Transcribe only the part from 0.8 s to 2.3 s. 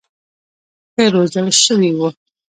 ښه روزل شوي وو.